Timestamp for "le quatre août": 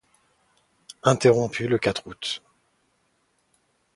1.67-2.41